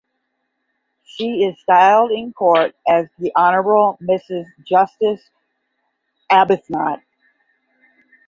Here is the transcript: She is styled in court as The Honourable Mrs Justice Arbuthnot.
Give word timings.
She 1.03 1.43
is 1.43 1.59
styled 1.59 2.09
in 2.09 2.33
court 2.33 2.75
as 2.87 3.05
The 3.19 3.31
Honourable 3.35 3.99
Mrs 4.01 4.45
Justice 4.65 5.29
Arbuthnot. 6.31 7.03